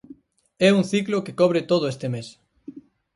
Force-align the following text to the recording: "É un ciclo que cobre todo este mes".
"É 0.67 0.69
un 0.79 0.83
ciclo 0.91 1.23
que 1.25 1.37
cobre 1.41 1.61
todo 1.71 1.85
este 1.93 2.07
mes". 2.13 2.27